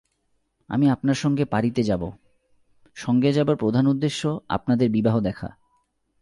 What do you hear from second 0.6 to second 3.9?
আমি আপনার সঙ্গে পারি-তে যাব, সঙ্গে যাবার প্রধান